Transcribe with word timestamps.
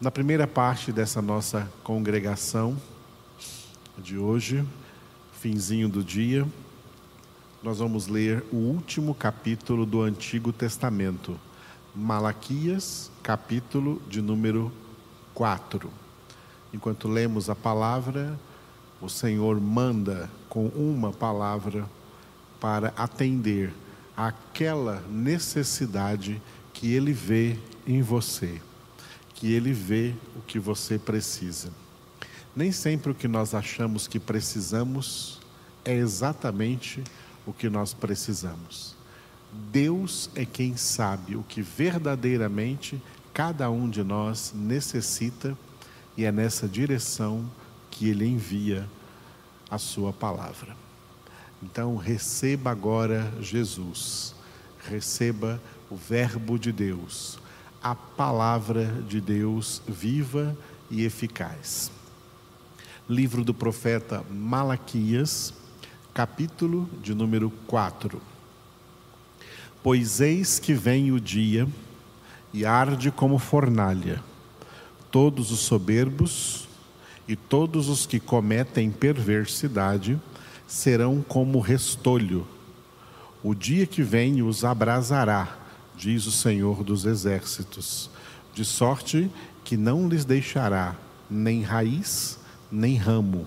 Na 0.00 0.10
primeira 0.10 0.46
parte 0.46 0.90
dessa 0.90 1.20
nossa 1.20 1.70
congregação 1.84 2.74
de 3.98 4.16
hoje, 4.16 4.64
finzinho 5.34 5.90
do 5.90 6.02
dia, 6.02 6.48
nós 7.62 7.80
vamos 7.80 8.06
ler 8.06 8.42
o 8.50 8.56
último 8.56 9.14
capítulo 9.14 9.84
do 9.84 10.00
Antigo 10.00 10.54
Testamento, 10.54 11.38
Malaquias, 11.94 13.10
capítulo 13.22 14.00
de 14.08 14.22
número 14.22 14.72
4. 15.34 15.90
Enquanto 16.72 17.06
lemos 17.06 17.50
a 17.50 17.54
palavra, 17.54 18.40
o 19.02 19.08
Senhor 19.10 19.60
manda 19.60 20.30
com 20.48 20.68
uma 20.68 21.12
palavra 21.12 21.84
para 22.58 22.94
atender 22.96 23.70
àquela 24.16 25.02
necessidade 25.10 26.40
que 26.72 26.90
Ele 26.90 27.12
vê 27.12 27.58
em 27.86 28.00
você, 28.00 28.62
que 29.40 29.50
Ele 29.50 29.72
vê 29.72 30.14
o 30.36 30.42
que 30.42 30.58
você 30.58 30.98
precisa. 30.98 31.70
Nem 32.54 32.70
sempre 32.70 33.10
o 33.10 33.14
que 33.14 33.26
nós 33.26 33.54
achamos 33.54 34.06
que 34.06 34.20
precisamos 34.20 35.40
é 35.82 35.94
exatamente 35.94 37.02
o 37.46 37.52
que 37.52 37.70
nós 37.70 37.94
precisamos. 37.94 38.94
Deus 39.72 40.28
é 40.34 40.44
quem 40.44 40.76
sabe 40.76 41.36
o 41.36 41.42
que 41.42 41.62
verdadeiramente 41.62 43.02
cada 43.32 43.70
um 43.70 43.88
de 43.88 44.04
nós 44.04 44.52
necessita 44.54 45.56
e 46.18 46.26
é 46.26 46.30
nessa 46.30 46.68
direção 46.68 47.50
que 47.90 48.10
Ele 48.10 48.26
envia 48.26 48.86
a 49.70 49.78
Sua 49.78 50.12
palavra. 50.12 50.76
Então, 51.62 51.96
receba 51.96 52.70
agora 52.70 53.32
Jesus, 53.40 54.34
receba 54.86 55.58
o 55.90 55.96
Verbo 55.96 56.58
de 56.58 56.72
Deus, 56.72 57.38
a 57.82 57.94
palavra 57.94 58.86
de 59.08 59.20
Deus 59.20 59.80
viva 59.88 60.56
e 60.90 61.04
eficaz. 61.04 61.90
Livro 63.08 63.42
do 63.42 63.54
profeta 63.54 64.22
Malaquias, 64.30 65.54
capítulo 66.12 66.88
de 67.02 67.14
número 67.14 67.50
4. 67.66 68.20
Pois 69.82 70.20
eis 70.20 70.58
que 70.58 70.74
vem 70.74 71.10
o 71.10 71.18
dia 71.18 71.66
e 72.52 72.66
arde 72.66 73.10
como 73.10 73.38
fornalha, 73.38 74.22
todos 75.10 75.50
os 75.50 75.60
soberbos 75.60 76.68
e 77.26 77.34
todos 77.34 77.88
os 77.88 78.04
que 78.04 78.20
cometem 78.20 78.90
perversidade 78.90 80.20
serão 80.66 81.22
como 81.26 81.60
restolho. 81.60 82.46
O 83.42 83.54
dia 83.54 83.86
que 83.86 84.02
vem 84.02 84.42
os 84.42 84.66
abrasará, 84.66 85.56
diz 86.00 86.26
o 86.26 86.32
Senhor 86.32 86.82
dos 86.82 87.04
Exércitos, 87.04 88.08
de 88.54 88.64
sorte 88.64 89.30
que 89.62 89.76
não 89.76 90.08
lhes 90.08 90.24
deixará 90.24 90.96
nem 91.28 91.60
raiz, 91.60 92.38
nem 92.72 92.96
ramo. 92.96 93.46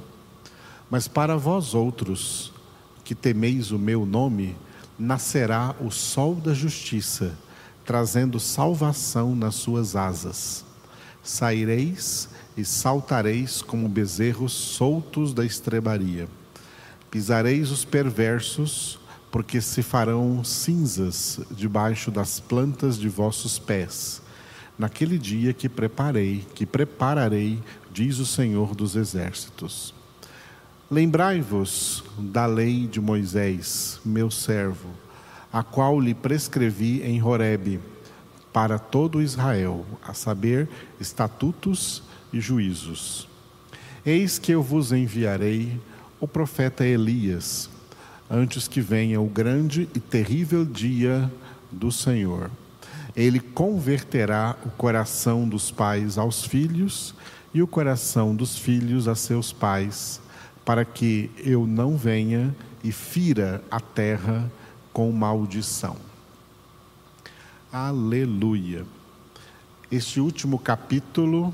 Mas 0.87 1.07
para 1.07 1.35
vós 1.35 1.73
outros, 1.73 2.53
que 3.03 3.15
temeis 3.15 3.71
o 3.71 3.79
meu 3.79 4.05
nome, 4.05 4.55
nascerá 4.99 5.75
o 5.81 5.89
sol 5.89 6.35
da 6.35 6.53
justiça, 6.53 7.35
trazendo 7.83 8.39
salvação 8.39 9.35
nas 9.35 9.55
suas 9.55 9.95
asas. 9.95 10.63
Saireis 11.23 12.29
e 12.55 12.63
saltareis 12.63 13.63
como 13.63 13.89
bezerros 13.89 14.53
soltos 14.53 15.33
da 15.33 15.43
estrebaria. 15.43 16.27
Pisareis 17.09 17.71
os 17.71 17.83
perversos, 17.83 18.99
porque 19.33 19.59
se 19.59 19.81
farão 19.81 20.43
cinzas 20.43 21.39
debaixo 21.49 22.11
das 22.11 22.39
plantas 22.39 22.99
de 22.99 23.09
vossos 23.09 23.57
pés. 23.57 24.21
Naquele 24.77 25.17
dia 25.17 25.51
que 25.53 25.67
preparei, 25.67 26.45
que 26.53 26.67
prepararei, 26.67 27.59
diz 27.91 28.19
o 28.19 28.27
Senhor 28.27 28.75
dos 28.75 28.95
Exércitos. 28.95 29.91
Lembrai-vos 30.89 32.03
da 32.19 32.45
lei 32.45 32.85
de 32.85 33.01
Moisés, 33.01 33.99
meu 34.05 34.29
servo, 34.29 34.89
a 35.51 35.63
qual 35.63 35.99
lhe 35.99 36.13
prescrevi 36.13 37.01
em 37.01 37.19
Horebe, 37.23 37.79
para 38.53 38.77
todo 38.77 39.19
Israel, 39.19 39.83
a 40.03 40.13
saber, 40.13 40.69
estatutos 40.99 42.03
e 42.31 42.39
juízos. 42.39 43.27
Eis 44.05 44.38
que 44.38 44.51
eu 44.51 44.61
vos 44.61 44.91
enviarei 44.91 45.81
o 46.19 46.27
profeta 46.27 46.85
Elias, 46.85 47.72
antes 48.33 48.67
que 48.67 48.81
venha 48.81 49.21
o 49.21 49.27
grande 49.27 49.88
e 49.94 49.99
terrível 49.99 50.66
dia 50.66 51.31
do 51.71 51.91
Senhor. 51.91 52.49
Ele 53.16 53.39
converterá 53.39 54.57
o 54.66 54.71
coração 54.71 55.47
dos 55.47 55.69
pais 55.69 56.17
aos 56.17 56.43
filhos 56.43 57.13
e 57.53 57.61
o 57.61 57.67
coração 57.67 58.35
dos 58.35 58.57
filhos 58.57 59.07
a 59.07 59.13
seus 59.13 59.53
pais 59.53 60.19
para 60.66 60.83
que 60.83 61.29
eu 61.38 61.67
não 61.67 61.95
venha 61.95 62.55
e 62.83 62.91
fira 62.91 63.63
a 63.69 63.79
terra 63.79 64.51
com 64.91 65.11
maldição. 65.11 65.95
Aleluia. 67.72 68.83
Este 69.91 70.19
último 70.19 70.57
capítulo 70.57 71.53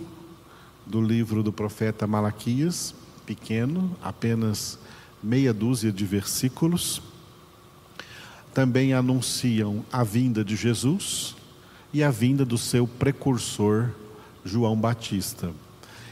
do 0.85 1.01
livro 1.01 1.43
do 1.43 1.51
profeta 1.51 2.07
Malaquias, 2.07 2.95
pequeno, 3.25 3.93
apenas 4.01 4.79
meia 5.21 5.53
dúzia 5.53 5.91
de 5.91 6.05
versículos, 6.05 7.01
também 8.53 8.93
anunciam 8.93 9.85
a 9.91 10.03
vinda 10.03 10.43
de 10.43 10.55
Jesus 10.55 11.35
e 11.93 12.03
a 12.03 12.09
vinda 12.11 12.43
do 12.45 12.57
seu 12.57 12.87
precursor, 12.87 13.89
João 14.43 14.75
Batista. 14.75 15.51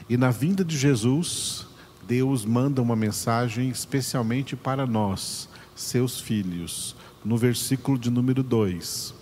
E 0.10 0.18
na 0.18 0.32
vinda 0.32 0.64
de 0.64 0.78
Jesus, 0.78 1.66
Deus 2.08 2.46
manda 2.46 2.82
uma 2.82 2.96
mensagem 2.96 3.70
especialmente 3.70 4.56
para 4.56 4.86
nós, 4.86 5.50
seus 5.76 6.20
filhos, 6.20 6.96
no 7.24 7.38
versículo 7.38 7.98
de 7.98 8.10
número 8.10 8.42
2. 8.42 9.14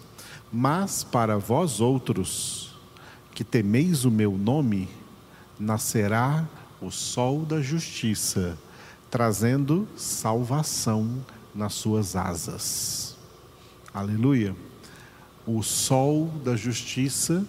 Mas 0.51 1.03
para 1.03 1.37
vós 1.37 1.81
outros, 1.81 2.75
que 3.33 3.43
temeis 3.43 4.05
o 4.05 4.11
meu 4.11 4.37
nome, 4.37 4.87
nascerá 5.59 6.47
o 6.81 6.91
sol 6.91 7.45
da 7.45 7.61
justiça, 7.61 8.57
trazendo 9.15 9.87
salvação 9.95 11.23
nas 11.55 11.73
suas 11.73 12.17
asas. 12.17 13.15
Aleluia. 13.93 14.53
O 15.47 15.63
sol 15.63 16.27
da 16.43 16.57
justiça 16.57 17.47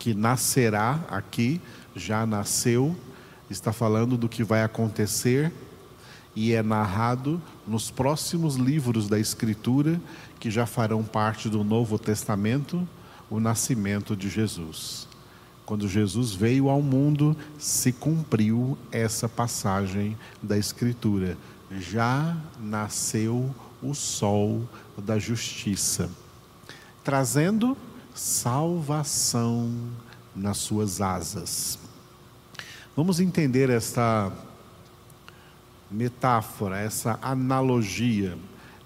que 0.00 0.14
nascerá 0.14 0.98
aqui, 1.08 1.60
já 1.94 2.26
nasceu 2.26 2.96
está 3.48 3.72
falando 3.72 4.16
do 4.16 4.28
que 4.28 4.42
vai 4.42 4.64
acontecer 4.64 5.52
e 6.34 6.54
é 6.54 6.60
narrado 6.60 7.40
nos 7.68 7.88
próximos 7.88 8.56
livros 8.56 9.08
da 9.08 9.16
Escritura 9.16 10.00
que 10.40 10.50
já 10.50 10.66
farão 10.66 11.04
parte 11.04 11.48
do 11.48 11.62
Novo 11.62 12.00
Testamento, 12.00 12.84
o 13.30 13.38
nascimento 13.38 14.16
de 14.16 14.28
Jesus. 14.28 15.09
Quando 15.70 15.86
Jesus 15.86 16.32
veio 16.34 16.68
ao 16.68 16.82
mundo, 16.82 17.36
se 17.56 17.92
cumpriu 17.92 18.76
essa 18.90 19.28
passagem 19.28 20.18
da 20.42 20.58
Escritura. 20.58 21.38
Já 21.78 22.36
nasceu 22.58 23.54
o 23.80 23.94
sol 23.94 24.68
da 24.98 25.16
justiça, 25.16 26.10
trazendo 27.04 27.76
salvação 28.12 29.72
nas 30.34 30.56
suas 30.56 31.00
asas. 31.00 31.78
Vamos 32.96 33.20
entender 33.20 33.70
esta 33.70 34.32
metáfora, 35.88 36.80
essa 36.80 37.16
analogia, 37.22 38.36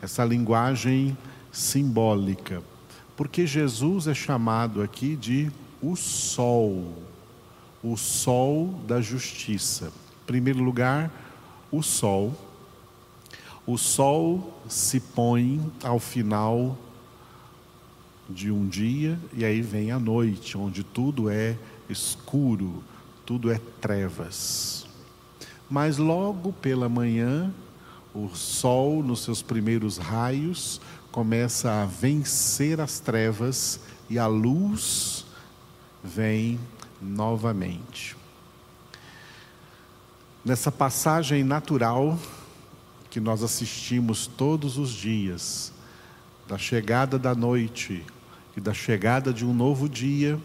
essa 0.03 0.23
linguagem 0.23 1.17
simbólica. 1.51 2.63
Porque 3.17 3.47
Jesus 3.47 4.07
é 4.07 4.13
chamado 4.13 4.83
aqui 4.83 5.17
de 5.17 5.51
o 5.85 5.95
sol, 5.95 6.95
o 7.83 7.95
sol 7.95 8.69
da 8.87 9.03
justiça. 9.03 9.93
Em 10.23 10.27
primeiro 10.27 10.63
lugar, 10.63 11.13
o 11.71 11.83
sol. 11.83 12.35
O 13.67 13.77
sol 13.77 14.63
se 14.67 14.99
põe 14.99 15.61
ao 15.83 15.99
final 15.99 16.79
de 18.29 18.51
um 18.51 18.67
dia 18.67 19.19
e 19.35 19.45
aí 19.45 19.61
vem 19.61 19.91
a 19.91 19.99
noite, 19.99 20.57
onde 20.57 20.83
tudo 20.83 21.29
é 21.29 21.59
escuro, 21.89 22.83
tudo 23.27 23.51
é 23.51 23.61
trevas. 23.81 24.87
Mas 25.69 25.99
logo 25.99 26.53
pela 26.53 26.89
manhã, 26.89 27.53
o 28.15 28.29
sol, 28.31 29.03
nos 29.03 29.23
seus 29.23 29.43
primeiros 29.43 29.99
raios, 29.99 30.81
começa 31.13 31.83
a 31.83 31.85
vencer 31.85 32.81
as 32.81 32.99
trevas 32.99 33.81
e 34.09 34.19
a 34.19 34.27
luz 34.27 35.27
vem 36.05 36.61
novamente. 37.01 38.15
Nessa 40.45 40.71
passagem 40.71 41.43
natural 41.43 42.19
que 43.09 43.19
nós 43.19 43.43
assistimos 43.43 44.27
todos 44.27 44.77
os 44.77 44.91
dias, 44.91 45.73
da 46.47 46.59
chegada 46.59 47.19
da 47.19 47.35
noite 47.35 48.05
e 48.55 48.61
da 48.61 48.75
chegada 48.75 49.33
de 49.33 49.47
um 49.47 49.55
novo 49.55 49.89
dia, 49.89 50.39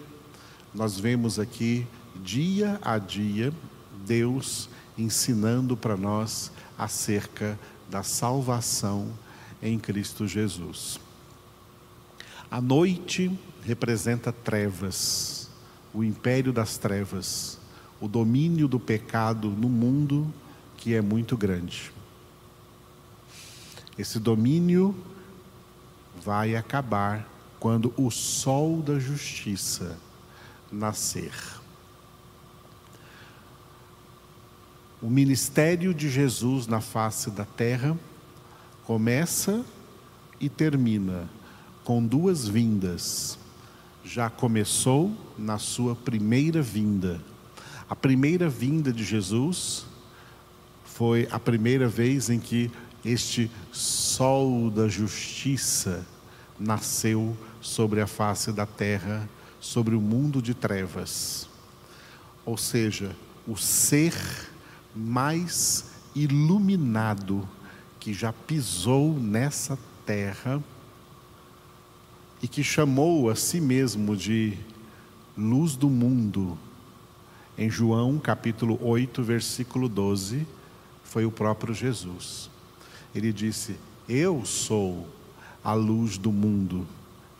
nós 0.74 0.98
vemos 0.98 1.38
aqui 1.38 1.86
dia 2.24 2.80
a 2.82 2.98
dia, 2.98 3.54
Deus 4.06 4.70
ensinando 4.98 5.76
para 5.76 5.98
nós 5.98 6.52
acerca 6.78 7.60
da 7.90 8.04
salvação 8.04 9.12
em 9.62 9.78
Cristo 9.78 10.28
Jesus. 10.28 11.00
A 12.50 12.60
noite 12.60 13.32
representa 13.64 14.32
trevas, 14.32 15.39
o 15.94 16.04
império 16.04 16.54
das 16.54 16.78
trevas, 16.78 17.60
o 18.00 18.08
domínio 18.08 18.68
do 18.68 18.80
pecado 18.80 19.50
no 19.50 19.70
mundo 19.70 20.32
que 20.78 20.94
é 20.94 21.02
muito 21.02 21.36
grande. 21.36 21.92
Esse 23.98 24.20
domínio 24.20 24.96
vai 26.24 26.56
acabar 26.56 27.28
quando 27.60 27.94
o 27.98 28.10
sol 28.10 28.82
da 28.82 28.98
justiça 28.98 29.98
nascer. 30.72 31.34
O 35.02 35.10
ministério 35.10 35.94
de 35.94 36.10
Jesus 36.10 36.68
na 36.68 36.82
face 36.82 37.32
da 37.32 37.46
terra 37.46 37.98
começa 38.84 39.64
e 40.40 40.50
termina 40.50 41.30
com 41.86 42.06
duas 42.06 42.48
vindas. 42.48 43.39
Já 44.12 44.28
começou 44.28 45.16
na 45.38 45.60
sua 45.60 45.96
primeira 45.96 46.64
vinda. 46.64 47.22
A 47.88 47.96
primeira 47.96 48.50
vinda 48.50 48.92
de 48.92 49.04
Jesus 49.04 49.86
foi 50.84 51.28
a 51.30 51.38
primeira 51.38 51.88
vez 51.88 52.28
em 52.28 52.40
que 52.40 52.72
este 53.06 53.52
sol 53.72 54.72
da 54.72 54.88
justiça 54.88 56.04
nasceu 56.60 57.38
sobre 57.62 58.02
a 58.02 58.08
face 58.08 58.52
da 58.52 58.66
terra, 58.66 59.30
sobre 59.60 59.94
o 59.94 60.02
mundo 60.02 60.42
de 60.42 60.56
trevas. 60.56 61.48
Ou 62.44 62.58
seja, 62.58 63.16
o 63.48 63.56
ser 63.56 64.16
mais 64.96 65.86
iluminado 66.16 67.48
que 68.00 68.12
já 68.12 68.34
pisou 68.34 69.14
nessa 69.14 69.78
terra 70.04 70.60
e 72.42 72.48
que 72.48 72.64
chamou 72.64 73.30
a 73.30 73.36
si 73.36 73.60
mesmo 73.60 74.16
de 74.16 74.58
luz 75.38 75.76
do 75.76 75.90
mundo. 75.90 76.58
Em 77.58 77.70
João 77.70 78.18
capítulo 78.18 78.80
8, 78.82 79.22
versículo 79.22 79.90
12, 79.90 80.48
foi 81.04 81.26
o 81.26 81.32
próprio 81.32 81.74
Jesus. 81.74 82.50
Ele 83.14 83.34
disse: 83.34 83.76
Eu 84.08 84.46
sou 84.46 85.08
a 85.64 85.74
luz 85.74 86.18
do 86.18 86.32
mundo. 86.32 86.88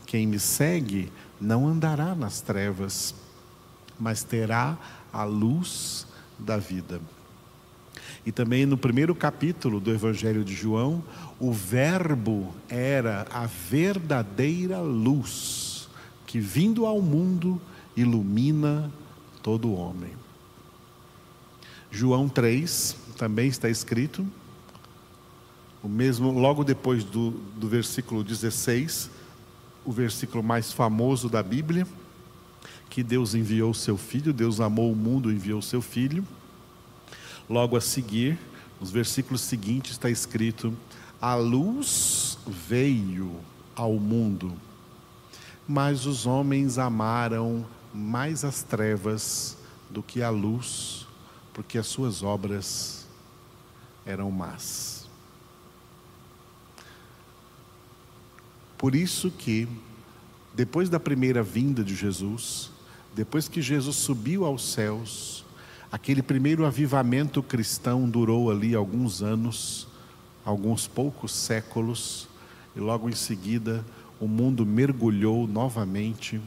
Quem 0.06 0.28
me 0.28 0.40
segue 0.40 1.12
não 1.40 1.68
andará 1.68 2.16
nas 2.16 2.42
trevas, 2.42 3.16
mas 4.00 4.24
terá 4.24 4.78
a 5.14 5.24
luz 5.24 6.06
da 6.38 6.58
vida. 6.58 7.00
E 8.26 8.32
também 8.32 8.66
no 8.66 8.78
primeiro 8.78 9.16
capítulo 9.16 9.80
do 9.80 9.92
Evangelho 9.92 10.44
de 10.44 10.54
João, 10.54 11.04
o 11.40 11.52
Verbo 11.52 12.54
era 12.68 13.26
a 13.32 13.46
verdadeira 13.46 14.80
luz 14.80 15.90
que, 16.28 16.40
vindo 16.40 16.86
ao 16.86 17.02
mundo, 17.02 17.60
ilumina 17.96 18.92
todo 19.42 19.74
homem. 19.74 20.12
João 21.90 22.30
3 22.30 22.96
também 23.18 23.48
está 23.48 23.70
escrito, 23.70 24.26
o 25.82 25.88
mesmo, 25.88 26.32
logo 26.32 26.64
depois 26.64 27.04
do, 27.04 27.32
do 27.32 27.68
versículo 27.68 28.24
16, 28.24 29.10
o 29.86 29.92
versículo 29.92 30.44
mais 30.44 30.72
famoso 30.72 31.30
da 31.30 31.42
Bíblia, 31.42 31.88
que 32.90 33.02
Deus 33.02 33.34
enviou 33.34 33.74
seu 33.74 33.98
filho, 33.98 34.34
Deus 34.34 34.60
amou 34.60 34.92
o 34.92 34.96
mundo, 34.96 35.32
enviou 35.32 35.60
o 35.60 35.64
seu 35.64 35.82
filho. 35.82 36.26
Logo 37.50 37.76
a 37.76 37.82
seguir, 37.82 38.38
nos 38.80 38.92
versículos 38.92 39.42
seguintes 39.42 39.94
está 39.94 40.08
escrito: 40.08 40.72
A 41.20 41.34
luz 41.34 42.38
veio 42.46 43.40
ao 43.76 43.94
mundo, 43.94 44.54
mas 45.68 46.06
os 46.06 46.28
homens 46.28 46.78
amaram 46.78 47.66
mais 47.92 48.46
as 48.46 48.62
trevas 48.62 49.58
do 49.90 50.04
que 50.04 50.22
a 50.22 50.30
luz, 50.30 51.08
porque 51.52 51.80
as 51.80 51.88
suas 51.88 52.22
obras 52.22 53.08
eram 54.06 54.30
más. 54.30 55.10
Por 58.78 58.96
isso 58.96 59.32
que, 59.32 59.68
depois 60.54 60.88
da 60.88 61.00
primeira 61.00 61.42
vinda 61.42 61.84
de 61.84 61.96
Jesus, 61.96 62.72
depois 63.14 63.50
que 63.50 63.62
Jesus 63.62 63.98
subiu 63.98 64.46
aos 64.46 64.72
céus, 64.72 65.44
aquele 65.92 66.22
primeiro 66.22 66.66
avivamento 66.66 67.42
cristão 67.42 68.10
durou 68.10 68.52
ali 68.52 68.76
alguns 68.76 69.22
anos, 69.22 69.88
alguns 70.46 70.88
poucos 70.88 71.32
séculos, 71.32 72.28
e 72.76 72.80
logo 72.80 73.10
em 73.10 73.16
seguida 73.16 73.84
o 74.20 74.28
mundo 74.28 74.66
mergulhou 74.66 75.48
novamente 75.48 76.40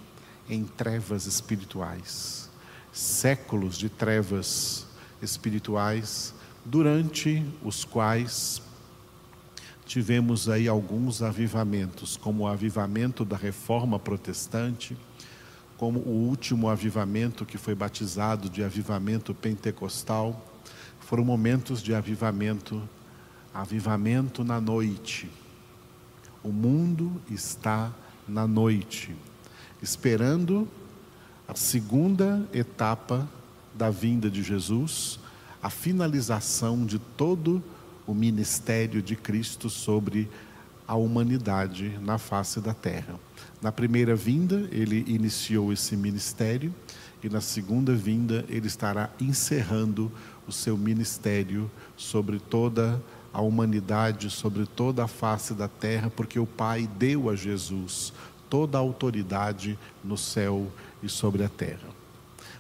em 0.48 0.64
trevas 0.64 1.26
espirituais. 1.26 2.50
Séculos 2.92 3.78
de 3.78 3.88
trevas 3.88 4.86
espirituais, 5.22 6.34
durante 6.64 7.44
os 7.64 7.84
quais 7.84 8.60
tivemos 9.86 10.48
aí 10.48 10.68
alguns 10.68 11.22
avivamentos, 11.22 12.16
como 12.16 12.44
o 12.44 12.46
avivamento 12.46 13.24
da 13.24 13.36
reforma 13.36 13.98
protestante, 13.98 14.96
como 15.82 15.98
o 15.98 16.28
último 16.28 16.68
avivamento 16.68 17.44
que 17.44 17.58
foi 17.58 17.74
batizado 17.74 18.48
de 18.48 18.62
avivamento 18.62 19.34
pentecostal. 19.34 20.40
Foram 21.00 21.24
momentos 21.24 21.82
de 21.82 21.92
avivamento, 21.92 22.80
avivamento 23.52 24.44
na 24.44 24.60
noite. 24.60 25.28
O 26.40 26.52
mundo 26.52 27.20
está 27.28 27.92
na 28.28 28.46
noite, 28.46 29.12
esperando 29.82 30.68
a 31.48 31.56
segunda 31.56 32.48
etapa 32.52 33.28
da 33.74 33.90
vinda 33.90 34.30
de 34.30 34.40
Jesus, 34.40 35.18
a 35.60 35.68
finalização 35.68 36.86
de 36.86 37.00
todo 37.00 37.60
o 38.06 38.14
ministério 38.14 39.02
de 39.02 39.16
Cristo 39.16 39.68
sobre 39.68 40.30
a 40.86 40.94
humanidade 40.94 41.98
na 42.00 42.18
face 42.18 42.60
da 42.60 42.72
terra. 42.72 43.18
Na 43.62 43.70
primeira 43.70 44.16
vinda, 44.16 44.68
ele 44.72 45.04
iniciou 45.06 45.72
esse 45.72 45.96
ministério, 45.96 46.74
e 47.22 47.28
na 47.28 47.40
segunda 47.40 47.94
vinda, 47.94 48.44
ele 48.48 48.66
estará 48.66 49.08
encerrando 49.20 50.10
o 50.48 50.50
seu 50.50 50.76
ministério 50.76 51.70
sobre 51.96 52.40
toda 52.40 53.00
a 53.32 53.40
humanidade, 53.40 54.28
sobre 54.30 54.66
toda 54.66 55.04
a 55.04 55.08
face 55.08 55.54
da 55.54 55.68
terra, 55.68 56.10
porque 56.10 56.40
o 56.40 56.46
Pai 56.46 56.90
deu 56.98 57.30
a 57.30 57.36
Jesus 57.36 58.12
toda 58.50 58.76
a 58.76 58.80
autoridade 58.80 59.78
no 60.02 60.18
céu 60.18 60.66
e 61.00 61.08
sobre 61.08 61.44
a 61.44 61.48
terra. 61.48 61.88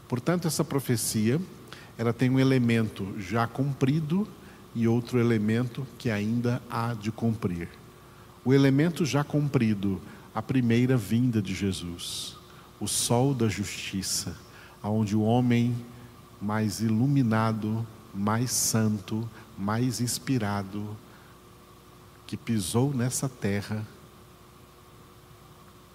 Portanto, 0.08 0.46
essa 0.46 0.62
profecia, 0.62 1.40
ela 1.98 2.12
tem 2.12 2.30
um 2.30 2.38
elemento 2.38 3.12
já 3.18 3.44
cumprido 3.46 4.26
e 4.72 4.86
outro 4.86 5.18
elemento 5.18 5.84
que 5.98 6.10
ainda 6.10 6.62
há 6.70 6.94
de 6.94 7.10
cumprir. 7.10 7.68
O 8.44 8.54
elemento 8.54 9.04
já 9.04 9.22
cumprido, 9.24 10.00
a 10.34 10.40
primeira 10.40 10.96
vinda 10.96 11.42
de 11.42 11.54
Jesus, 11.54 12.36
o 12.80 12.88
sol 12.88 13.34
da 13.34 13.48
justiça, 13.48 14.36
aonde 14.82 15.14
o 15.14 15.22
homem 15.22 15.76
mais 16.40 16.80
iluminado, 16.80 17.86
mais 18.14 18.50
santo, 18.50 19.28
mais 19.58 20.00
inspirado, 20.00 20.96
que 22.26 22.36
pisou 22.36 22.92
nessa 22.94 23.28
terra, 23.28 23.86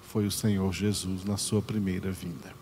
foi 0.03 0.25
o 0.25 0.31
Senhor 0.31 0.71
Jesus 0.71 1.25
na 1.25 1.35
sua 1.35 1.61
primeira 1.61 2.11
vinda. 2.11 2.55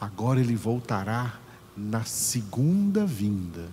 Agora 0.00 0.38
ele 0.38 0.54
voltará 0.54 1.38
na 1.76 2.04
segunda 2.04 3.04
vinda 3.04 3.68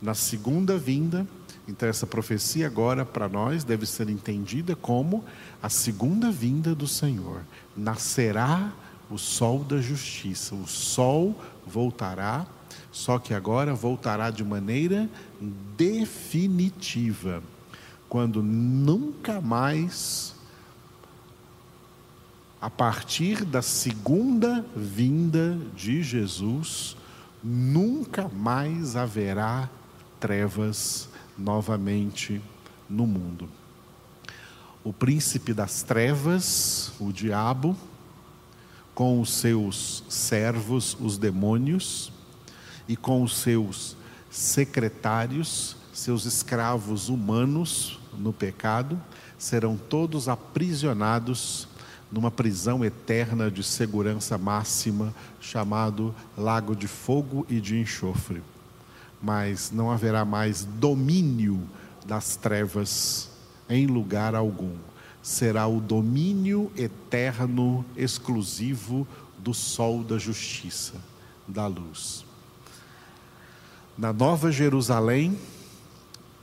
na 0.00 0.14
segunda 0.14 0.78
vinda. 0.78 1.26
Então, 1.68 1.88
essa 1.88 2.06
profecia 2.06 2.66
agora 2.66 3.04
para 3.04 3.28
nós 3.28 3.64
deve 3.64 3.86
ser 3.86 4.08
entendida 4.08 4.76
como 4.76 5.24
a 5.62 5.68
segunda 5.68 6.30
vinda 6.30 6.74
do 6.74 6.86
Senhor. 6.86 7.40
Nascerá 7.76 8.72
o 9.10 9.18
sol 9.18 9.64
da 9.64 9.80
justiça, 9.80 10.54
o 10.54 10.66
sol 10.66 11.34
voltará, 11.66 12.46
só 12.92 13.18
que 13.18 13.34
agora 13.34 13.74
voltará 13.74 14.30
de 14.30 14.44
maneira 14.44 15.08
definitiva, 15.76 17.42
quando 18.08 18.42
nunca 18.42 19.40
mais, 19.40 20.34
a 22.60 22.70
partir 22.70 23.44
da 23.44 23.60
segunda 23.60 24.64
vinda 24.74 25.58
de 25.74 26.02
Jesus, 26.02 26.96
nunca 27.42 28.28
mais 28.28 28.96
haverá 28.96 29.68
trevas 30.20 31.08
novamente 31.36 32.40
no 32.88 33.06
mundo. 33.06 33.48
O 34.84 34.92
príncipe 34.92 35.52
das 35.52 35.82
trevas, 35.82 36.92
o 37.00 37.12
diabo, 37.12 37.76
com 38.94 39.20
os 39.20 39.32
seus 39.32 40.04
servos, 40.08 40.96
os 41.00 41.18
demônios, 41.18 42.12
e 42.88 42.96
com 42.96 43.22
os 43.22 43.36
seus 43.36 43.96
secretários, 44.30 45.76
seus 45.92 46.24
escravos 46.24 47.08
humanos 47.08 47.98
no 48.16 48.32
pecado, 48.32 49.00
serão 49.38 49.76
todos 49.76 50.28
aprisionados 50.28 51.68
numa 52.10 52.30
prisão 52.30 52.84
eterna 52.84 53.50
de 53.50 53.62
segurança 53.62 54.38
máxima, 54.38 55.12
chamado 55.40 56.14
Lago 56.36 56.76
de 56.76 56.86
Fogo 56.86 57.44
e 57.48 57.60
de 57.60 57.78
Enxofre. 57.78 58.42
Mas 59.22 59.70
não 59.70 59.90
haverá 59.90 60.24
mais 60.24 60.64
domínio 60.64 61.62
das 62.06 62.36
trevas 62.36 63.30
em 63.68 63.86
lugar 63.86 64.34
algum. 64.34 64.74
Será 65.22 65.66
o 65.66 65.80
domínio 65.80 66.70
eterno, 66.76 67.84
exclusivo 67.96 69.06
do 69.38 69.52
sol 69.52 70.04
da 70.04 70.18
justiça, 70.18 70.94
da 71.46 71.66
luz. 71.66 72.24
Na 73.98 74.12
Nova 74.12 74.52
Jerusalém, 74.52 75.38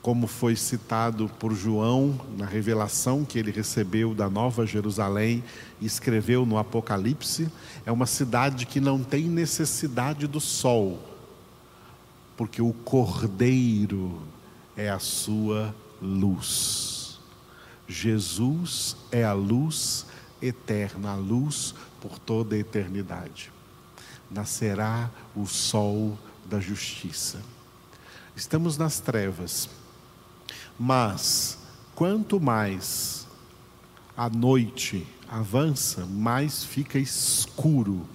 como 0.01 0.27
foi 0.27 0.55
citado 0.55 1.29
por 1.39 1.53
João 1.53 2.19
na 2.37 2.45
revelação 2.45 3.23
que 3.23 3.39
ele 3.39 3.51
recebeu 3.51 4.13
da 4.13 4.29
Nova 4.29 4.65
Jerusalém 4.65 5.41
e 5.79 5.85
escreveu 5.85 6.45
no 6.45 6.57
Apocalipse, 6.57 7.49
é 7.85 7.91
uma 7.91 8.05
cidade 8.05 8.65
que 8.65 8.81
não 8.81 9.01
tem 9.01 9.23
necessidade 9.29 10.27
do 10.27 10.41
sol, 10.41 10.99
porque 12.35 12.61
o 12.61 12.73
Cordeiro 12.73 14.21
é 14.75 14.89
a 14.89 14.99
sua 14.99 15.73
luz. 16.01 17.19
Jesus 17.87 18.95
é 19.11 19.23
a 19.23 19.33
luz 19.33 20.05
eterna, 20.41 21.11
a 21.11 21.15
luz 21.15 21.75
por 22.01 22.17
toda 22.19 22.55
a 22.55 22.59
eternidade. 22.59 23.51
Nascerá 24.29 25.09
o 25.35 25.45
sol 25.45 26.17
da 26.45 26.59
justiça. 26.59 27.39
Estamos 28.35 28.77
nas 28.77 28.99
trevas, 28.99 29.69
mas 30.79 31.59
quanto 31.93 32.39
mais 32.39 33.27
a 34.17 34.29
noite 34.29 35.07
avança, 35.29 36.05
mais 36.05 36.63
fica 36.63 36.97
escuro. 36.97 38.07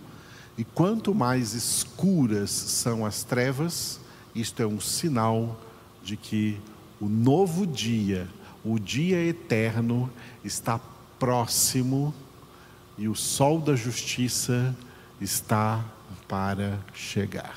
E 0.57 0.65
quanto 0.65 1.15
mais 1.15 1.55
escuras 1.55 2.51
são 2.51 3.07
as 3.07 3.23
trevas, 3.23 4.01
isto 4.41 4.63
é 4.63 4.67
um 4.67 4.81
sinal 4.81 5.59
de 6.03 6.17
que 6.17 6.61
o 7.01 7.09
novo 7.09 7.67
dia, 7.67 8.29
o 8.65 8.79
dia 8.79 9.23
eterno, 9.25 10.11
está 10.45 10.81
próximo 11.19 12.15
e 12.97 13.09
o 13.09 13.15
sol 13.15 13.61
da 13.61 13.75
justiça 13.75 14.77
está 15.21 15.85
para 16.27 16.79
chegar. 16.95 17.57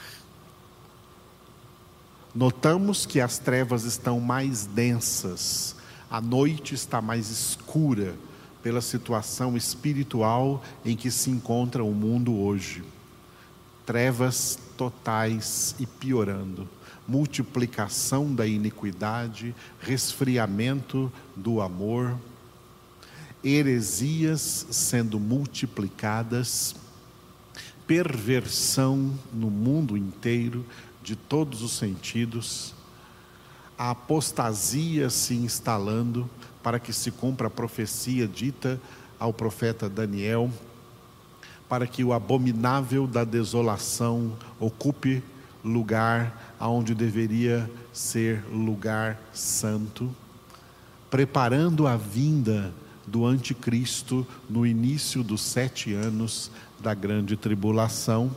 Notamos 2.34 3.06
que 3.06 3.20
as 3.20 3.38
trevas 3.38 3.84
estão 3.84 4.20
mais 4.20 4.66
densas, 4.66 5.76
a 6.10 6.22
noite 6.22 6.74
está 6.74 7.02
mais 7.02 7.30
escura 7.30 8.16
pela 8.64 8.80
situação 8.80 9.58
espiritual 9.58 10.64
em 10.86 10.96
que 10.96 11.12
se 11.12 11.30
encontra 11.30 11.84
o 11.84 11.94
mundo 11.94 12.40
hoje. 12.40 12.84
Trevas 13.92 14.58
totais 14.78 15.76
e 15.78 15.86
piorando, 15.86 16.66
multiplicação 17.06 18.34
da 18.34 18.48
iniquidade, 18.48 19.54
resfriamento 19.82 21.12
do 21.36 21.60
amor, 21.60 22.18
heresias 23.44 24.66
sendo 24.72 25.20
multiplicadas, 25.20 26.74
perversão 27.86 29.14
no 29.34 29.52
mundo 29.52 29.98
inteiro, 29.98 30.66
de 31.04 31.18
todos 31.18 31.62
os 31.62 31.74
sentidos, 31.74 32.74
a 33.78 33.90
apostasia 33.90 35.10
se 35.10 35.34
instalando 35.34 36.30
para 36.64 36.80
que 36.80 36.94
se 36.94 37.12
cumpra 37.12 37.48
a 37.48 37.52
profecia 37.52 38.26
dita 38.26 38.80
ao 39.20 39.34
profeta 39.34 39.90
Daniel, 39.90 40.50
para 41.72 41.88
que 41.88 42.04
o 42.04 42.12
abominável 42.12 43.08
da 43.08 43.24
desolação 43.24 44.34
ocupe 44.60 45.24
lugar 45.64 46.54
aonde 46.60 46.94
deveria 46.94 47.72
ser 47.94 48.44
lugar 48.52 49.18
santo, 49.32 50.14
preparando 51.10 51.88
a 51.88 51.96
vinda 51.96 52.74
do 53.08 53.26
anticristo 53.26 54.28
no 54.50 54.68
início 54.68 55.24
dos 55.24 55.42
sete 55.44 55.94
anos 55.94 56.52
da 56.78 56.94
grande 56.94 57.38
tribulação 57.38 58.36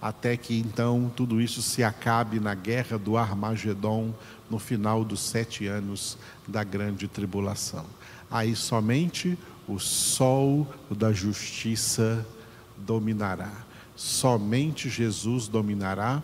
até 0.00 0.34
que 0.36 0.58
então 0.58 1.12
tudo 1.14 1.40
isso 1.40 1.62
se 1.62 1.84
acabe 1.84 2.40
na 2.40 2.56
guerra 2.56 2.98
do 2.98 3.16
Armagedon, 3.16 4.12
no 4.50 4.58
final 4.58 5.04
dos 5.04 5.20
sete 5.20 5.68
anos 5.68 6.18
da 6.48 6.64
grande 6.64 7.06
tribulação. 7.06 7.86
Aí 8.28 8.56
somente 8.56 9.38
o 9.68 9.78
sol 9.78 10.66
da 10.90 11.12
justiça 11.12 12.26
dominará. 12.76 13.52
Somente 13.94 14.88
Jesus 14.88 15.48
dominará. 15.48 16.22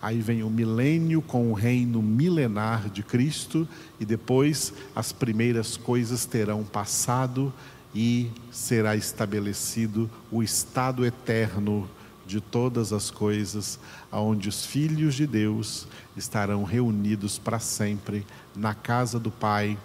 Aí 0.00 0.20
vem 0.20 0.44
o 0.44 0.50
milênio 0.50 1.20
com 1.20 1.50
o 1.50 1.54
reino 1.54 2.00
milenar 2.00 2.88
de 2.88 3.02
Cristo, 3.02 3.66
e 3.98 4.04
depois 4.04 4.72
as 4.94 5.10
primeiras 5.10 5.76
coisas 5.76 6.24
terão 6.24 6.62
passado 6.62 7.52
e 7.92 8.30
será 8.52 8.94
estabelecido 8.94 10.08
o 10.30 10.40
estado 10.40 11.04
eterno 11.04 11.88
de 12.24 12.40
todas 12.40 12.92
as 12.92 13.10
coisas, 13.10 13.80
aonde 14.12 14.48
os 14.48 14.64
filhos 14.64 15.14
de 15.14 15.26
Deus 15.26 15.88
estarão 16.16 16.62
reunidos 16.62 17.38
para 17.38 17.58
sempre 17.58 18.24
na 18.54 18.74
casa 18.74 19.18
do 19.18 19.30
Pai, 19.30 19.76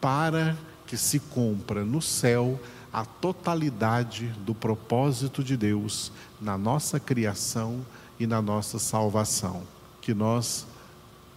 para 0.00 0.56
que 0.92 0.98
se 0.98 1.18
cumpra 1.18 1.86
no 1.86 2.02
céu 2.02 2.60
a 2.92 3.02
totalidade 3.02 4.26
do 4.44 4.54
propósito 4.54 5.42
de 5.42 5.56
Deus 5.56 6.12
na 6.38 6.58
nossa 6.58 7.00
criação 7.00 7.80
e 8.20 8.26
na 8.26 8.42
nossa 8.42 8.78
salvação. 8.78 9.62
Que 10.02 10.12
nós 10.12 10.66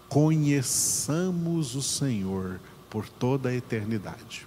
conheçamos 0.10 1.74
o 1.74 1.82
Senhor 1.82 2.60
por 2.90 3.08
toda 3.08 3.48
a 3.48 3.56
eternidade. 3.56 4.46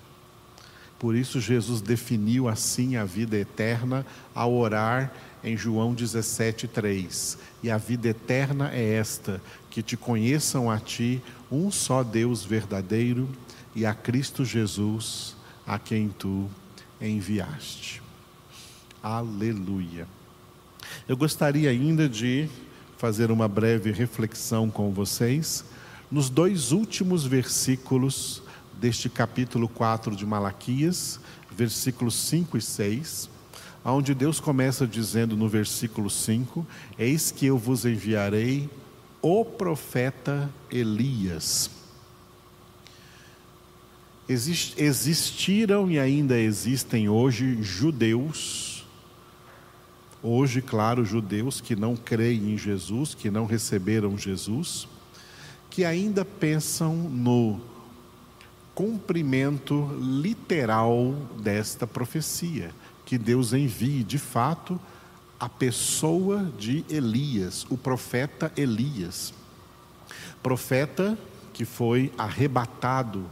Por 0.99 1.15
isso, 1.15 1.41
Jesus 1.41 1.81
definiu 1.81 2.49
assim 2.49 2.97
a 2.97 3.05
vida 3.05 3.37
eterna 3.37 4.05
ao 4.35 4.53
orar 4.53 5.13
em 5.45 5.57
João 5.57 5.95
17:3. 5.95 7.39
E 7.63 7.71
a 7.71 7.79
vida 7.79 8.09
eterna 8.09 8.71
é 8.73 8.95
esta: 8.95 9.41
que 9.71 9.83
te 9.83 9.97
conheçam 9.97 10.71
a 10.71 10.79
ti, 10.79 11.23
um 11.51 11.71
só 11.71 12.03
Deus 12.03 12.45
verdadeiro, 12.45 13.29
e 13.75 13.87
a 13.87 13.95
Cristo 13.95 14.45
Jesus, 14.45 15.37
a 15.67 15.79
quem 15.79 16.09
tu 16.09 16.49
enviaste. 17.01 18.03
Aleluia. 19.01 20.09
Eu 21.09 21.17
gostaria 21.17 21.71
ainda 21.71 22.09
de 22.09 22.49
fazer 22.97 23.31
uma 23.31 23.47
breve 23.47 23.93
reflexão 23.93 24.69
com 24.69 24.93
vocês 24.93 25.65
nos 26.11 26.29
dois 26.29 26.73
últimos 26.73 27.25
versículos 27.25 28.43
deste 28.79 29.09
capítulo 29.09 29.69
4 29.69 30.15
de 30.15 30.25
Malaquias, 30.25 31.21
versículos 31.51 32.15
5 32.15 32.57
e 32.57 32.63
6 32.63 33.39
onde 33.85 34.15
Deus 34.15 34.41
começa 34.41 34.87
dizendo 34.87 35.37
no 35.37 35.49
versículo 35.49 36.11
5: 36.11 36.67
Eis 36.99 37.31
que 37.31 37.47
eu 37.47 37.59
vos 37.59 37.85
enviarei 37.85 38.69
o 39.21 39.45
profeta 39.45 40.51
Elias. 40.71 41.71
existiram 44.29 45.91
e 45.91 45.99
ainda 45.99 46.39
existem 46.39 47.09
hoje 47.09 47.63
judeus, 47.63 48.87
hoje, 50.23 50.61
claro, 50.61 51.05
judeus 51.05 51.61
que 51.61 51.75
não 51.75 51.97
creem 51.97 52.53
em 52.53 52.59
Jesus, 52.59 53.15
que 53.15 53.31
não 53.31 53.47
receberam 53.47 54.19
Jesus, 54.19 54.87
que 55.71 55.85
ainda 55.85 56.25
pensam 56.25 56.95
no 56.95 57.59
cumprimento 58.79 59.91
literal 60.01 61.13
desta 61.43 61.85
profecia 61.85 62.71
que 63.05 63.19
Deus 63.19 63.53
envie 63.53 64.05
de 64.05 64.19
fato 64.19 64.79
a 65.41 65.49
pessoa 65.49 66.45
de 66.57 66.85
Elias, 66.89 67.67
o 67.71 67.77
profeta 67.77 68.53
Elias. 68.57 69.35
Profeta 70.41 71.19
que 71.53 71.65
foi 71.65 72.13
arrebatado 72.17 73.29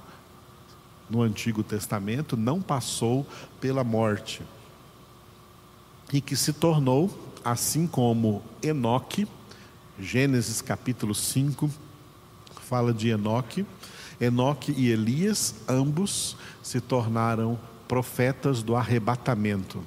no 1.08 1.22
Antigo 1.22 1.62
Testamento, 1.62 2.36
não 2.36 2.60
passou 2.60 3.24
pela 3.60 3.84
morte. 3.84 4.42
E 6.12 6.20
que 6.20 6.34
se 6.34 6.52
tornou, 6.52 7.08
assim 7.44 7.86
como 7.86 8.42
Enoque, 8.60 9.28
Gênesis 9.96 10.60
capítulo 10.60 11.14
5, 11.14 11.70
fala 12.62 12.92
de 12.92 13.10
Enoque. 13.10 13.64
Enoque 14.20 14.72
e 14.72 14.90
Elias, 14.90 15.54
ambos 15.68 16.36
se 16.62 16.80
tornaram 16.80 17.58
profetas 17.86 18.62
do 18.62 18.74
arrebatamento. 18.74 19.82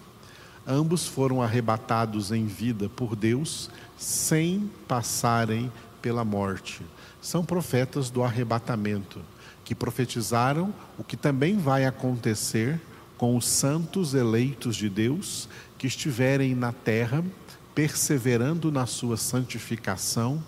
ambos 0.68 1.08
foram 1.08 1.42
arrebatados 1.42 2.32
em 2.32 2.46
vida 2.46 2.88
por 2.90 3.16
Deus 3.16 3.72
sem 3.98 4.70
passarem 4.88 5.72
pela 6.00 6.24
morte. 6.24 6.84
São 7.22 7.44
profetas 7.44 8.10
do 8.10 8.24
arrebatamento, 8.24 9.20
que 9.66 9.74
profetizaram 9.74 10.74
o 10.98 11.04
que 11.04 11.18
também 11.18 11.58
vai 11.58 11.86
acontecer 11.86 12.80
com 13.18 13.36
os 13.36 13.46
santos 13.48 14.14
eleitos 14.14 14.76
de 14.76 14.88
Deus 14.90 15.50
que 15.78 15.88
estiverem 15.88 16.56
na 16.56 16.72
terra, 16.72 17.24
perseverando 17.76 18.72
na 18.72 18.86
sua 18.86 19.18
santificação, 19.18 20.42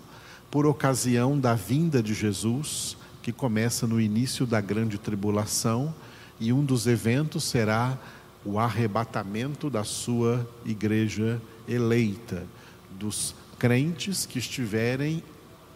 por 0.50 0.66
ocasião 0.66 1.38
da 1.38 1.54
vinda 1.54 2.02
de 2.02 2.14
Jesus, 2.14 2.96
que 3.22 3.32
começa 3.32 3.86
no 3.86 4.00
início 4.00 4.44
da 4.44 4.60
grande 4.60 4.98
tribulação, 4.98 5.94
e 6.40 6.52
um 6.52 6.64
dos 6.64 6.86
eventos 6.86 7.44
será 7.44 7.96
o 8.44 8.58
arrebatamento 8.58 9.70
da 9.70 9.84
sua 9.84 10.46
igreja 10.64 11.40
eleita, 11.68 12.44
dos 12.90 13.34
crentes 13.58 14.26
que 14.26 14.40
estiverem 14.40 15.22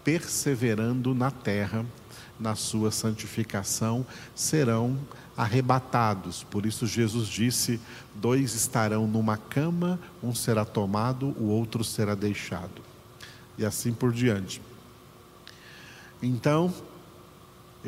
perseverando 0.03 1.15
na 1.15 1.31
terra, 1.31 1.87
na 2.39 2.55
sua 2.57 2.91
santificação, 2.91 4.05
serão 4.35 4.99
arrebatados. 5.37 6.43
Por 6.45 6.67
isso, 6.67 6.87
Jesus 6.87 7.29
disse: 7.29 7.81
dois 8.15 8.55
estarão 8.55 9.07
numa 9.07 9.37
cama, 9.37 10.01
um 10.23 10.35
será 10.35 10.65
tomado, 10.65 11.29
o 11.39 11.45
outro 11.45 11.85
será 11.85 12.15
deixado. 12.15 12.83
E 13.57 13.65
assim 13.65 13.93
por 13.93 14.13
diante. 14.13 14.61
Então, 16.23 16.75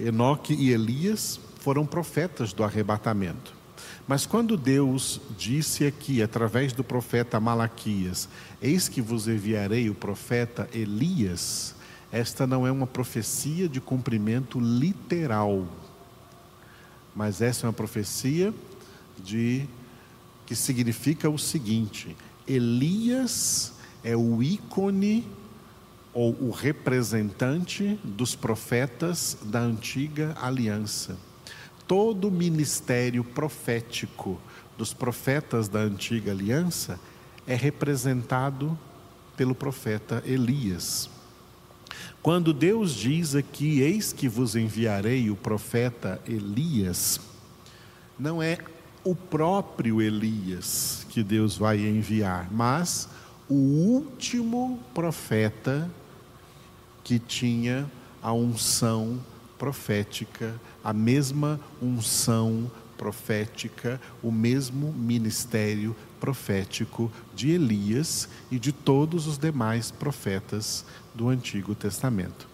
Enoque 0.04 0.54
e 0.54 0.70
Elias 0.70 1.40
foram 1.60 1.84
profetas 1.84 2.52
do 2.52 2.62
arrebatamento. 2.62 3.58
Mas 4.06 4.24
quando 4.24 4.56
Deus 4.56 5.20
disse 5.36 5.84
aqui, 5.84 6.22
através 6.22 6.72
do 6.72 6.82
profeta 6.82 7.38
Malaquias: 7.38 8.28
Eis 8.60 8.88
que 8.88 9.02
vos 9.02 9.28
enviarei 9.28 9.90
o 9.90 9.94
profeta 9.94 10.68
Elias, 10.72 11.74
esta 12.10 12.46
não 12.46 12.66
é 12.66 12.72
uma 12.72 12.86
profecia 12.86 13.68
de 13.68 13.80
cumprimento 13.80 14.58
literal, 14.58 15.66
mas 17.14 17.42
essa 17.42 17.66
é 17.66 17.68
uma 17.68 17.72
profecia 17.72 18.54
de 19.22 19.68
que 20.46 20.54
significa 20.54 21.28
o 21.28 21.38
seguinte: 21.38 22.16
Elias 22.46 23.74
é 24.02 24.16
o 24.16 24.42
ícone 24.42 25.26
ou 26.18 26.36
o 26.40 26.50
representante 26.50 27.96
dos 28.02 28.34
profetas 28.34 29.38
da 29.40 29.60
antiga 29.60 30.34
aliança. 30.42 31.16
Todo 31.86 32.26
o 32.26 32.30
ministério 32.32 33.22
profético 33.22 34.36
dos 34.76 34.92
profetas 34.92 35.68
da 35.68 35.78
antiga 35.78 36.32
aliança 36.32 36.98
é 37.46 37.54
representado 37.54 38.76
pelo 39.36 39.54
profeta 39.54 40.20
Elias. 40.26 41.08
Quando 42.20 42.52
Deus 42.52 42.94
diz 42.94 43.36
aqui: 43.36 43.80
Eis 43.80 44.12
que 44.12 44.28
vos 44.28 44.56
enviarei 44.56 45.30
o 45.30 45.36
profeta 45.36 46.20
Elias, 46.26 47.20
não 48.18 48.42
é 48.42 48.58
o 49.04 49.14
próprio 49.14 50.02
Elias 50.02 51.06
que 51.10 51.22
Deus 51.22 51.56
vai 51.56 51.78
enviar, 51.78 52.48
mas 52.50 53.08
o 53.48 53.54
último 53.54 54.80
profeta 54.92 55.88
que 57.08 57.18
tinha 57.18 57.90
a 58.22 58.34
unção 58.34 59.18
profética, 59.58 60.60
a 60.84 60.92
mesma 60.92 61.58
unção 61.80 62.70
profética, 62.98 63.98
o 64.22 64.30
mesmo 64.30 64.92
ministério 64.92 65.96
profético 66.20 67.10
de 67.34 67.52
Elias 67.52 68.28
e 68.50 68.58
de 68.58 68.72
todos 68.72 69.26
os 69.26 69.38
demais 69.38 69.90
profetas 69.90 70.84
do 71.14 71.30
Antigo 71.30 71.74
Testamento. 71.74 72.46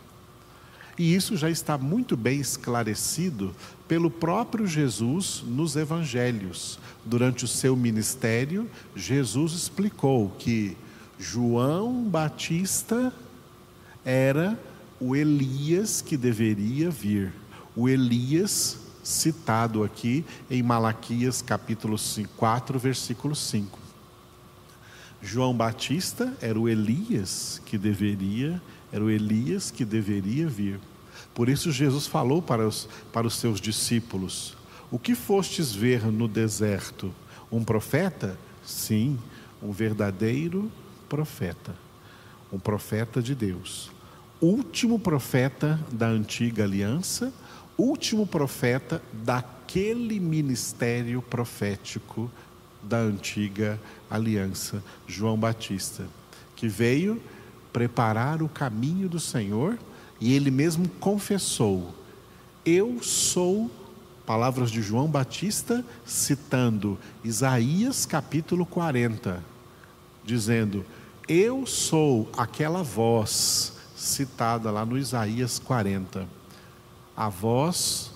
E 0.97 1.17
isso 1.17 1.37
já 1.37 1.51
está 1.51 1.77
muito 1.77 2.17
bem 2.17 2.39
esclarecido 2.39 3.53
pelo 3.89 4.09
próprio 4.09 4.69
Jesus 4.69 5.43
nos 5.45 5.75
evangelhos. 5.75 6.79
Durante 7.05 7.45
o 7.45 7.49
seu 7.49 7.75
ministério, 7.75 8.71
Jesus 8.95 9.53
explicou 9.53 10.31
que 10.39 10.77
João 11.19 12.05
Batista 12.05 13.13
era 14.05 14.59
o 15.01 15.17
Elias 15.17 16.01
que 16.01 16.17
deveria 16.17 16.91
vir. 16.91 17.33
O 17.75 17.89
Elias 17.89 18.79
citado 19.03 19.85
aqui 19.85 20.25
em 20.51 20.63
Malaquias 20.63 21.43
capítulo 21.43 21.97
4, 22.37 22.79
versículo 22.79 23.35
5. 23.35 23.79
João 25.21 25.55
Batista 25.55 26.37
era 26.41 26.59
o 26.59 26.69
Elias 26.69 27.61
que 27.65 27.79
deveria, 27.79 28.61
era 28.93 29.03
o 29.03 29.11
Elias 29.11 29.71
que 29.71 29.85
deveria 29.85 30.49
vir. 30.49 30.79
Por 31.35 31.49
isso 31.49 31.73
Jesus 31.73 32.07
falou 32.07 32.43
para 32.43 32.67
os, 32.67 32.89
para 33.13 33.27
os 33.27 33.37
seus 33.37 33.61
discípulos: 33.61 34.57
O 34.91 34.99
que 34.99 35.15
fostes 35.15 35.73
ver 35.73 36.05
no 36.05 36.29
deserto? 36.29 37.13
Um 37.51 37.65
profeta? 37.65 38.39
Sim, 38.65 39.19
um 39.63 39.73
verdadeiro 39.73 40.71
profeta. 41.09 41.75
Um 42.53 42.59
profeta 42.59 43.23
de 43.23 43.35
Deus. 43.35 43.94
Último 44.47 44.99
profeta 44.99 45.81
da 45.91 46.07
antiga 46.07 46.65
aliança, 46.65 47.33
último 47.79 48.27
profeta 48.27 49.01
daquele 49.11 50.21
ministério 50.21 51.23
profético 51.23 52.31
da 52.83 52.99
antiga 52.99 53.81
aliança, 54.11 54.85
João 55.07 55.39
Batista, 55.39 56.07
que 56.55 56.69
veio 56.69 57.23
preparar 57.73 58.43
o 58.43 58.49
caminho 58.51 59.09
do 59.09 59.19
Senhor 59.19 59.79
e 60.21 60.35
ele 60.35 60.51
mesmo 60.51 60.91
confessou: 61.01 61.95
Eu 62.67 63.03
sou, 63.03 63.71
palavras 64.27 64.71
de 64.71 64.83
João 64.83 65.09
Batista, 65.09 65.83
citando 66.05 66.99
Isaías 67.25 68.05
capítulo 68.05 68.67
40, 68.67 69.43
dizendo: 70.23 70.85
Eu 71.27 71.65
sou 71.65 72.29
aquela 72.37 72.83
voz 72.83 73.74
citada 73.95 74.71
lá 74.71 74.85
no 74.85 74.99
Isaías 74.99 75.59
40, 75.59 76.27
a 77.17 77.29
voz 77.29 78.11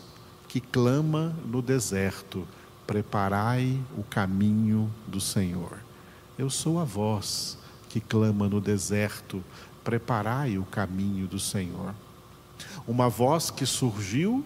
que 0.49 0.61
clama 0.61 1.35
no 1.45 1.62
deserto 1.62 2.47
Preparai 2.88 3.79
o 3.99 4.03
caminho 4.03 4.91
do 5.07 5.21
Senhor. 5.21 5.79
Eu 6.38 6.49
sou 6.49 6.81
a 6.81 6.85
voz 6.85 7.59
que 7.91 8.01
clama 8.01 8.49
no 8.49 8.62
deserto, 8.62 9.45
preparai 9.85 10.57
o 10.57 10.64
caminho 10.64 11.27
do 11.27 11.38
Senhor. 11.38 11.95
Uma 12.87 13.11
voz 13.11 13.51
que 13.51 13.67
surgiu 13.67 14.43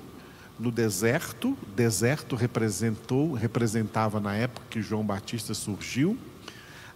no 0.59 0.73
deserto, 0.73 1.57
deserto 1.77 2.35
representou, 2.35 3.33
representava 3.33 4.19
na 4.19 4.35
época 4.35 4.67
que 4.69 4.83
João 4.83 5.07
Batista 5.07 5.55
surgiu, 5.55 6.19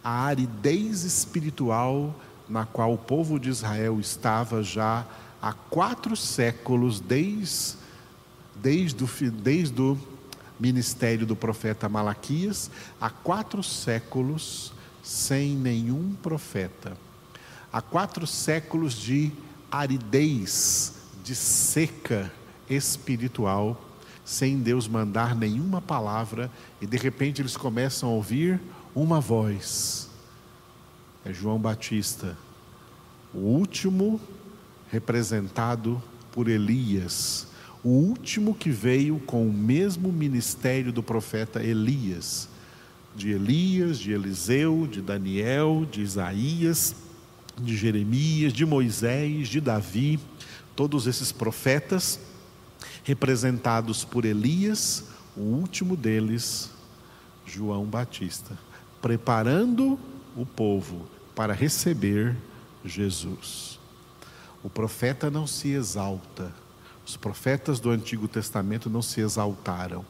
a 0.03 0.25
aridez 0.25 1.05
espiritual 1.05 2.13
na 2.49 2.65
qual 2.65 2.95
o 2.95 2.99
povo 2.99 3.39
de 3.39 3.49
Israel 3.51 3.99
estava 4.01 4.63
já 4.63 5.05
É 31.29 31.33
João 31.33 31.59
Batista, 31.59 32.39
o 33.35 33.39
último 33.39 34.21
representado 34.93 36.01
por 36.31 36.47
Elias, 36.47 37.49
o 37.83 37.89
último 37.89 38.55
que 38.55 38.71
veio 38.71 39.19
com 39.19 39.45
o 39.45 39.53
mesmo 39.53 40.13
ministério 40.13 40.93
do 40.93 41.03
profeta 41.03 41.61
Elias, 41.61 42.49
de 43.17 43.33
Elias, 43.33 43.99
de 43.99 44.13
Eliseu, 44.13 44.87
de 44.87 45.03
Daniel, 45.03 45.85
de 45.91 46.01
Isaías, 46.01 46.95
de 47.61 47.77
Jeremias, 47.77 48.53
de 48.53 48.65
Moisés, 48.65 49.49
de 49.49 49.61
Davi, 49.61 50.21
todos 50.77 51.09
esses 51.09 51.33
profetas 51.33 52.21
representados 53.03 54.05
por 54.05 54.25
Elias, 54.25 55.07
o 55.37 55.41
último 55.41 55.97
deles, 55.97 56.71
João 57.45 57.85
Batista, 57.85 58.57
preparando 59.03 59.99
o 60.37 60.47
povo 60.47 61.16
para 61.37 61.53
receber 61.53 62.35
Jesus. 62.85 63.79
O 64.65 64.69
profeta 64.69 65.31
não 65.31 65.47
se 65.47 65.69
exalta, 65.69 66.53
os 67.07 67.17
profetas 67.17 67.79
do 67.79 67.91
Antigo 67.91 68.27
Testamento 68.27 68.91
não 68.91 69.03
se 69.03 69.21
exaltaram, 69.21 70.05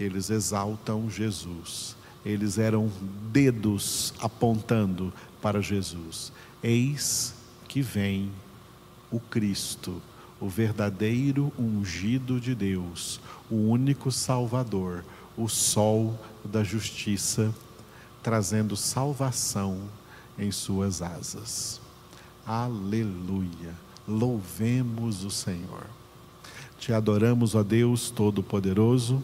eles 0.00 0.30
exaltam 0.30 1.08
Jesus. 1.08 1.94
eles 2.24 2.58
eram 2.58 2.90
dedos 3.32 4.14
apontando 4.20 5.12
para 5.40 5.60
Jesus. 5.60 6.32
Eis 6.62 7.34
que 7.66 7.82
vem 7.82 8.30
o 9.10 9.18
Cristo, 9.18 10.00
o 10.40 10.48
verdadeiro 10.48 11.52
ungido 11.58 12.40
de 12.40 12.54
Deus, 12.54 13.20
o 13.50 13.56
único 13.56 14.10
Salvador, 14.10 15.04
o 15.36 15.48
Sol 15.48 16.18
da 16.44 16.62
justiça, 16.62 17.52
trazendo 18.22 18.76
salvação 18.76 19.88
em 20.38 20.50
suas 20.50 21.02
asas. 21.02 21.80
Aleluia! 22.46 23.74
Louvemos 24.06 25.24
o 25.24 25.30
Senhor. 25.30 25.86
Te 26.78 26.92
adoramos, 26.92 27.54
ó 27.54 27.62
Deus 27.62 28.10
Todo-Poderoso, 28.10 29.22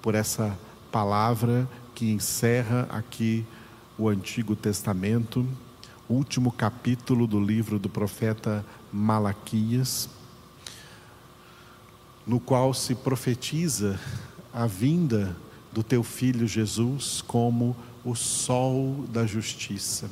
por 0.00 0.14
essa 0.14 0.56
palavra 0.92 1.68
que 1.94 2.10
encerra 2.10 2.86
aqui 2.90 3.44
o 3.98 4.08
Antigo 4.08 4.54
Testamento, 4.54 5.46
último 6.08 6.52
capítulo 6.52 7.26
do 7.26 7.40
livro 7.40 7.78
do 7.78 7.88
profeta 7.88 8.64
Malaquias, 8.92 10.08
no 12.26 12.38
qual 12.38 12.72
se 12.72 12.94
profetiza 12.94 13.98
a 14.52 14.66
vinda 14.66 15.36
do 15.72 15.82
teu 15.82 16.04
filho 16.04 16.46
Jesus 16.46 17.20
como 17.20 17.76
o 18.04 18.14
sol 18.14 19.04
da 19.08 19.26
justiça. 19.26 20.08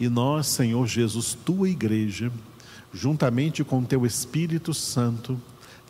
E 0.00 0.08
nós, 0.08 0.46
Senhor 0.46 0.86
Jesus, 0.86 1.36
tua 1.44 1.68
igreja, 1.68 2.32
juntamente 2.90 3.62
com 3.62 3.84
teu 3.84 4.06
Espírito 4.06 4.72
Santo, 4.72 5.38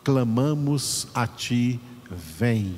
clamamos 0.03 1.07
a 1.15 1.25
ti, 1.25 1.79
vem. 2.37 2.75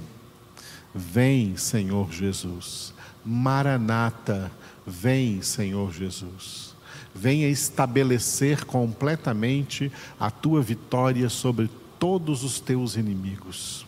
Vem, 0.93 1.57
Senhor 1.57 2.11
Jesus. 2.11 2.93
Maranata, 3.25 4.51
vem, 4.85 5.41
Senhor 5.41 5.91
Jesus. 5.91 6.75
Venha 7.15 7.49
estabelecer 7.49 8.63
completamente 8.65 9.91
a 10.19 10.29
tua 10.29 10.61
vitória 10.61 11.29
sobre 11.29 11.67
todos 11.97 12.43
os 12.43 12.59
teus 12.59 12.95
inimigos. 12.95 13.87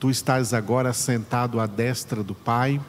Tu 0.00 0.10
estás 0.10 0.52
agora 0.52 0.92
sentado 0.92 1.60
à 1.60 1.66
destra 1.66 2.22
do 2.22 2.34
Pai, 2.34 2.80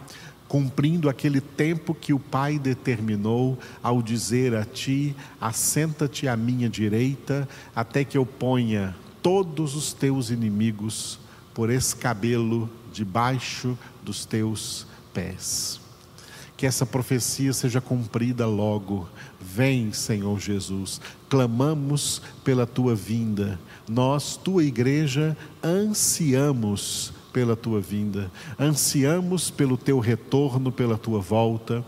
cumprindo 0.48 1.10
aquele 1.10 1.42
tempo 1.42 1.94
que 1.94 2.14
o 2.14 2.20
Pai 2.20 2.58
determinou 2.58 3.58
ao 3.84 4.02
dizer 4.02 4.56
a 4.56 4.64
ti: 4.64 5.16
Assenta-te 5.40 6.28
à 6.28 6.38
minha 6.38 6.70
direita, 6.70 7.48
até 7.76 8.04
que 8.04 8.18
eu 8.18 8.26
ponha 8.26 8.96
todos 9.22 9.76
os 9.76 9.94
teus 9.94 10.30
inimigos 10.30 11.20
por 11.54 11.70
escabelo 11.70 12.70
debaixo 12.94 13.78
dos 14.04 14.26
teus 14.26 14.88
pés. 15.14 15.82
Que 16.56 16.66
essa 16.66 16.86
profecia 16.86 17.54
seja 17.54 17.80
cumprida 17.80 18.48
logo. 18.48 19.08
Vem, 19.40 19.94
Senhor 19.94 20.40
Jesus. 20.40 21.00
Clamamos 21.30 22.22
pela 22.44 22.66
tua 22.66 22.96
vinda. 22.96 23.60
Nós, 23.88 24.36
tua 24.38 24.64
igreja, 24.64 25.38
ansiamos 25.64 27.14
pela 27.38 27.56
tua 27.56 27.80
vinda, 27.80 28.32
ansiamos 28.60 29.52
pelo 29.52 29.78
teu 29.78 30.00
retorno, 30.00 30.72
pela 30.72 30.98
tua 30.98 31.20
volta, 31.20 31.86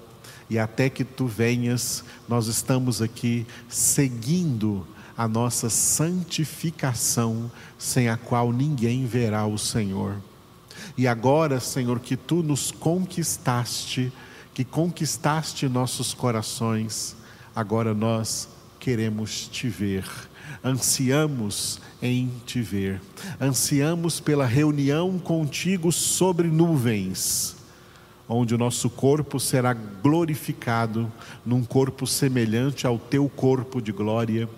e 0.47 0.59
até 0.59 0.91
que 0.91 1.03
tu 1.03 1.25
venhas, 1.25 2.03
nós 2.27 2.45
estamos 2.45 3.01
aqui 3.01 3.47
seguindo 3.67 4.85
a 5.17 5.27
nossa 5.27 5.67
santificação, 5.67 7.49
sem 7.79 8.09
a 8.09 8.15
qual 8.15 8.51
ninguém 8.51 9.07
verá 9.07 9.47
o 9.47 9.57
Senhor. 9.57 10.17
E 10.95 11.07
agora, 11.07 11.59
Senhor, 11.59 11.99
que 11.99 12.15
tu 12.15 12.43
nos 12.43 12.69
conquistaste, 12.69 14.13
que 14.53 14.63
conquistaste 14.63 15.67
nossos 15.67 16.13
corações, 16.13 17.15
agora 17.55 17.95
nós 17.95 18.47
queremos 18.79 19.47
te 19.47 19.67
ver 19.67 20.05
ansiamos 20.63 21.79
em 22.01 22.31
te 22.45 22.61
ver, 22.61 23.01
ansiamos 23.39 24.19
pela 24.19 24.45
reunião 24.45 25.17
contigo 25.19 25.91
sobre 25.91 26.47
nuvens, 26.47 27.55
onde 28.27 28.53
o 28.53 28.57
nosso 28.57 28.89
corpo 28.89 29.39
será 29.39 29.73
glorificado 29.73 31.11
num 31.45 31.63
corpo 31.63 32.05
semelhante 32.05 32.85
ao 32.85 32.97
teu 32.97 33.27
corpo 33.29 33.81
de 33.81 33.91
glória, 33.91 34.49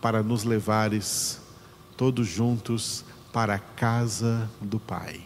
para 0.00 0.22
nos 0.22 0.44
levares 0.44 1.40
todos 1.96 2.28
juntos 2.28 3.04
para 3.32 3.54
a 3.54 3.58
casa 3.58 4.48
do 4.60 4.78
Pai. 4.78 5.20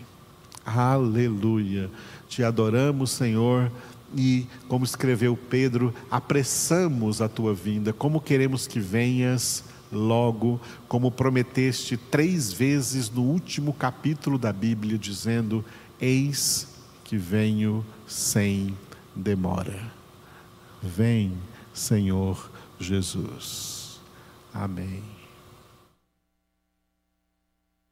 Aleluia! 0.65 1.91
Te 2.29 2.43
adoramos, 2.43 3.11
Senhor 3.11 3.71
e, 4.15 4.47
como 4.69 4.85
escreveu 4.85 5.37
Pedro, 5.37 5.95
apressamos 6.11 7.21
a 7.21 7.29
tua 7.29 7.55
vinda, 7.55 7.93
como 7.93 8.21
queremos 8.21 8.67
que 8.67 8.81
venhas 8.81 9.65
logo, 9.93 10.59
como 10.89 11.11
prometeste 11.11 11.97
três 11.97 12.53
vezes 12.53 13.11
no 13.11 13.23
último 13.23 13.73
capítulo 13.75 14.39
da 14.39 14.53
Bíblia, 14.53 14.99
dizendo: 14.99 15.65
Eis 16.01 16.69
que 17.05 17.17
venho 17.17 17.85
sem 18.07 18.77
demora. 19.15 19.93
Vem, 20.83 21.35
Senhor 21.73 22.51
Jesus. 22.81 24.01
Amém. 24.53 25.12